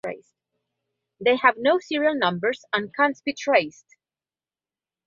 [1.23, 3.97] they have no serial numbers and can’t be traced.